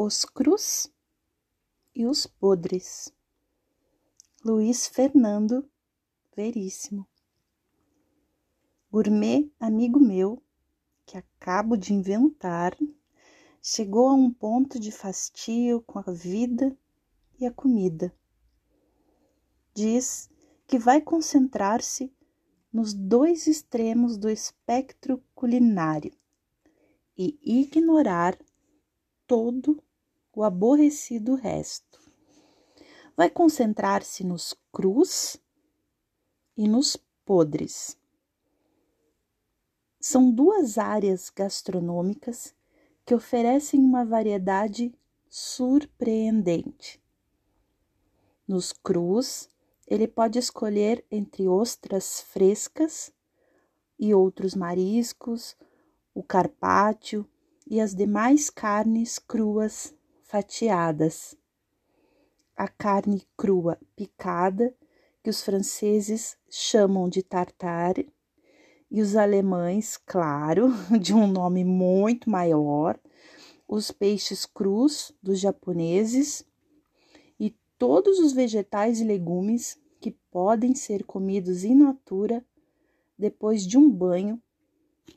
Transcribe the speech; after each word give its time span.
Os 0.00 0.24
crus 0.24 0.88
e 1.92 2.06
os 2.06 2.24
podres. 2.24 3.12
Luiz 4.44 4.86
Fernando 4.86 5.68
Veríssimo. 6.36 7.04
Gourmet 8.92 9.50
amigo 9.58 9.98
meu, 9.98 10.40
que 11.04 11.18
acabo 11.18 11.76
de 11.76 11.92
inventar, 11.92 12.78
chegou 13.60 14.08
a 14.08 14.14
um 14.14 14.32
ponto 14.32 14.78
de 14.78 14.92
fastio 14.92 15.82
com 15.82 15.98
a 15.98 16.12
vida 16.12 16.78
e 17.40 17.44
a 17.44 17.52
comida. 17.52 18.14
Diz 19.74 20.30
que 20.68 20.78
vai 20.78 21.00
concentrar-se 21.00 22.14
nos 22.72 22.94
dois 22.94 23.48
extremos 23.48 24.16
do 24.16 24.30
espectro 24.30 25.20
culinário 25.34 26.16
e 27.16 27.36
ignorar 27.42 28.38
todo 29.26 29.82
o 30.38 30.44
aborrecido 30.44 31.34
resto. 31.34 31.98
Vai 33.16 33.28
concentrar-se 33.28 34.22
nos 34.22 34.54
crus 34.72 35.36
e 36.56 36.68
nos 36.68 36.96
podres. 37.26 37.98
São 40.00 40.30
duas 40.30 40.78
áreas 40.78 41.28
gastronômicas 41.28 42.54
que 43.04 43.12
oferecem 43.12 43.80
uma 43.80 44.04
variedade 44.04 44.94
surpreendente. 45.28 47.02
Nos 48.46 48.72
crus, 48.72 49.48
ele 49.88 50.06
pode 50.06 50.38
escolher 50.38 51.04
entre 51.10 51.48
ostras 51.48 52.20
frescas 52.20 53.12
e 53.98 54.14
outros 54.14 54.54
mariscos, 54.54 55.56
o 56.14 56.22
carpaccio 56.22 57.28
e 57.66 57.80
as 57.80 57.92
demais 57.92 58.48
carnes 58.48 59.18
cruas 59.18 59.97
fatiadas. 60.28 61.34
A 62.54 62.68
carne 62.68 63.26
crua 63.34 63.78
picada, 63.96 64.74
que 65.22 65.30
os 65.30 65.42
franceses 65.42 66.36
chamam 66.50 67.08
de 67.08 67.22
tartare, 67.22 68.12
e 68.90 69.00
os 69.00 69.16
alemães, 69.16 69.96
claro, 69.96 70.68
de 71.00 71.14
um 71.14 71.26
nome 71.26 71.64
muito 71.64 72.28
maior, 72.28 73.00
os 73.66 73.90
peixes 73.90 74.44
crus 74.44 75.12
dos 75.22 75.40
japoneses 75.40 76.44
e 77.40 77.54
todos 77.78 78.18
os 78.18 78.32
vegetais 78.32 79.00
e 79.00 79.04
legumes 79.04 79.80
que 80.00 80.10
podem 80.30 80.74
ser 80.74 81.04
comidos 81.04 81.64
in 81.64 81.74
natura 81.74 82.44
depois 83.18 83.66
de 83.66 83.78
um 83.78 83.90
banho 83.90 84.40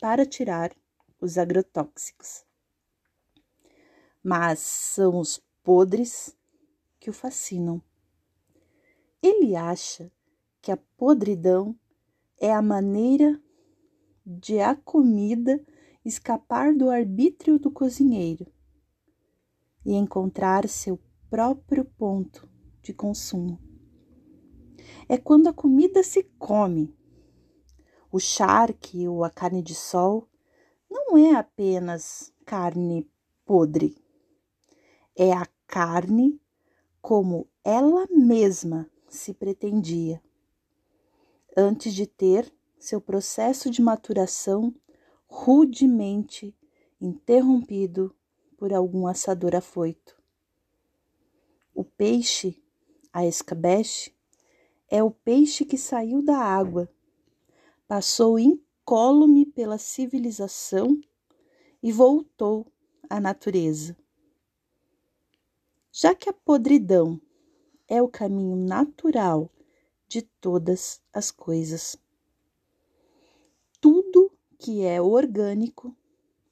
para 0.00 0.26
tirar 0.26 0.72
os 1.20 1.38
agrotóxicos. 1.38 2.44
Mas 4.28 4.58
são 4.58 5.20
os 5.20 5.40
podres 5.62 6.36
que 6.98 7.08
o 7.08 7.12
fascinam. 7.12 7.80
Ele 9.22 9.54
acha 9.54 10.10
que 10.60 10.72
a 10.72 10.76
podridão 10.76 11.78
é 12.36 12.52
a 12.52 12.60
maneira 12.60 13.40
de 14.26 14.58
a 14.58 14.74
comida 14.74 15.64
escapar 16.04 16.74
do 16.74 16.90
arbítrio 16.90 17.56
do 17.56 17.70
cozinheiro 17.70 18.52
e 19.84 19.92
encontrar 19.92 20.68
seu 20.68 20.98
próprio 21.30 21.84
ponto 21.84 22.48
de 22.82 22.92
consumo. 22.92 23.60
É 25.08 25.16
quando 25.16 25.46
a 25.46 25.52
comida 25.52 26.02
se 26.02 26.24
come. 26.36 26.92
O 28.10 28.18
charque 28.18 29.06
ou 29.06 29.22
a 29.22 29.30
carne 29.30 29.62
de 29.62 29.76
sol 29.76 30.28
não 30.90 31.16
é 31.16 31.36
apenas 31.36 32.34
carne 32.44 33.08
podre, 33.44 34.04
é 35.16 35.32
a 35.32 35.46
carne 35.66 36.38
como 37.00 37.48
ela 37.64 38.06
mesma 38.10 38.90
se 39.08 39.32
pretendia, 39.32 40.22
antes 41.56 41.94
de 41.94 42.06
ter 42.06 42.52
seu 42.78 43.00
processo 43.00 43.70
de 43.70 43.80
maturação 43.80 44.74
rudemente 45.26 46.54
interrompido 47.00 48.14
por 48.58 48.72
algum 48.74 49.06
assador 49.06 49.56
afoito. 49.56 50.16
O 51.74 51.82
peixe, 51.82 52.62
a 53.12 53.24
escabeche, 53.26 54.14
é 54.88 55.02
o 55.02 55.10
peixe 55.10 55.64
que 55.64 55.78
saiu 55.78 56.22
da 56.22 56.38
água, 56.38 56.90
passou 57.88 58.38
incólume 58.38 59.46
pela 59.46 59.78
civilização 59.78 61.00
e 61.82 61.90
voltou 61.90 62.66
à 63.08 63.18
natureza. 63.18 63.96
Já 65.98 66.14
que 66.14 66.28
a 66.28 66.32
podridão 66.34 67.18
é 67.88 68.02
o 68.02 68.08
caminho 68.08 68.54
natural 68.54 69.50
de 70.06 70.20
todas 70.20 71.00
as 71.10 71.30
coisas 71.30 71.96
tudo 73.80 74.30
que 74.58 74.84
é 74.84 75.00
orgânico 75.00 75.96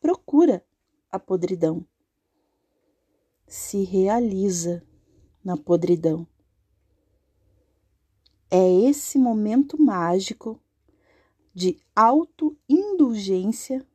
procura 0.00 0.64
a 1.08 1.20
podridão, 1.20 1.86
se 3.46 3.84
realiza 3.84 4.82
na 5.44 5.56
podridão. 5.56 6.26
É 8.50 8.66
esse 8.88 9.18
momento 9.18 9.80
mágico 9.80 10.58
de 11.54 11.78
autoindulgência 11.94 13.86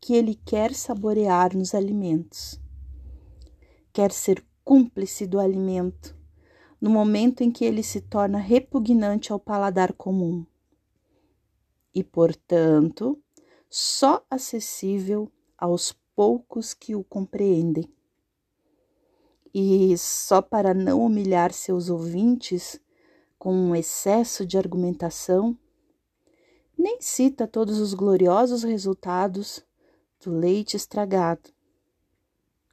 que 0.00 0.14
ele 0.14 0.34
quer 0.34 0.72
saborear 0.72 1.54
nos 1.54 1.74
alimentos. 1.74 2.58
Quer 3.92 4.12
ser 4.12 4.42
cúmplice 4.64 5.26
do 5.26 5.38
alimento 5.38 6.16
no 6.80 6.90
momento 6.90 7.42
em 7.42 7.50
que 7.50 7.64
ele 7.64 7.82
se 7.82 8.00
torna 8.00 8.38
repugnante 8.38 9.32
ao 9.32 9.38
paladar 9.38 9.92
comum 9.92 10.44
e, 11.94 12.02
portanto, 12.02 13.22
só 13.70 14.24
acessível 14.28 15.30
aos 15.56 15.92
poucos 16.16 16.74
que 16.74 16.94
o 16.96 17.04
compreendem. 17.04 17.88
E 19.54 19.96
só 19.98 20.40
para 20.40 20.74
não 20.74 21.04
humilhar 21.04 21.52
seus 21.52 21.88
ouvintes 21.88 22.80
com 23.38 23.54
um 23.54 23.76
excesso 23.76 24.46
de 24.46 24.56
argumentação, 24.56 25.56
nem 26.76 27.00
cita 27.00 27.46
todos 27.46 27.78
os 27.78 27.92
gloriosos 27.92 28.62
resultados 28.62 29.64
do 30.24 30.32
leite 30.32 30.76
estragado, 30.76 31.50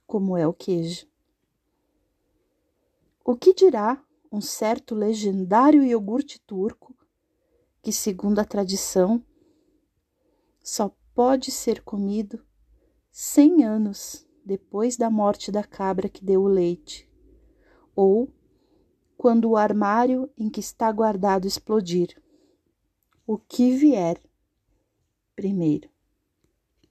como 0.07 0.38
é 0.38 0.47
o 0.47 0.53
queijo. 0.53 1.09
O 3.31 3.35
que 3.35 3.53
dirá 3.53 4.03
um 4.31 4.41
certo 4.41 4.95
legendário 4.95 5.84
iogurte 5.84 6.41
turco 6.47 6.95
que, 7.79 7.91
segundo 7.91 8.40
a 8.40 8.44
tradição, 8.44 9.23
só 10.63 10.91
pode 11.13 11.51
ser 11.51 11.84
comido 11.84 12.44
cem 13.12 13.63
anos 13.63 14.28
depois 14.44 14.97
da 14.97 15.12
morte 15.12 15.51
da 15.51 15.63
cabra 15.63 16.09
que 16.09 16.25
deu 16.25 16.41
o 16.41 16.47
leite, 16.47 17.07
ou 17.95 18.34
quando 19.16 19.51
o 19.51 19.56
armário 19.56 20.28
em 20.35 20.50
que 20.50 20.59
está 20.59 20.91
guardado 20.91 21.46
explodir. 21.46 22.19
O 23.28 23.38
que 23.38 23.78
vier 23.78 24.19
primeiro. 25.35 25.88